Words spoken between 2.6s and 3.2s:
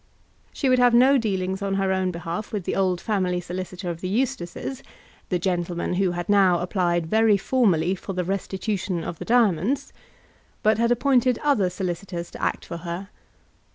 the old